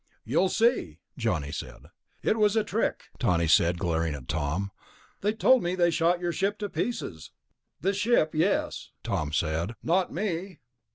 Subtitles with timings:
[0.25, 1.91] "You'll see," Johnny said.
[2.23, 4.71] "It was a trick," Tawney said, glaring at Tom.
[5.19, 7.29] "They told me they shot your ship to pieces...."
[7.81, 9.75] "The ship, yes," Tom said.
[9.83, 10.57] "Not me."